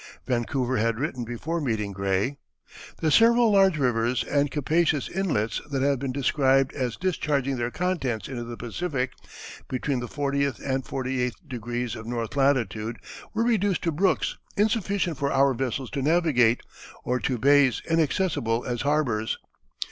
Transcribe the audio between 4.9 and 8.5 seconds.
inlets that have been described as discharging their contents into